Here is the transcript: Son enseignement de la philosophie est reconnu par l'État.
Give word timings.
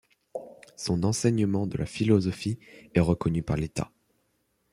Son 0.77 1.03
enseignement 1.03 1.67
de 1.67 1.77
la 1.77 1.85
philosophie 1.85 2.57
est 2.95 2.99
reconnu 2.99 3.43
par 3.43 3.55
l'État. 3.55 3.91